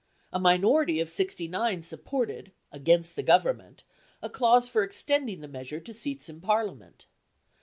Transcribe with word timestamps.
A 0.33 0.39
minority 0.39 0.99
of 0.99 1.11
sixty 1.11 1.47
nine 1.47 1.83
supported, 1.83 2.51
against 2.71 3.15
the 3.15 3.21
Government, 3.21 3.83
a 4.23 4.31
clause 4.31 4.67
for 4.67 4.81
extending 4.81 5.41
the 5.41 5.47
measure 5.47 5.79
to 5.79 5.93
seats 5.93 6.27
in 6.27 6.41
Parliament. 6.41 7.05